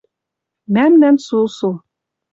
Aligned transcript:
Мӓмнӓн 0.73 1.15
сусу— 1.25 1.71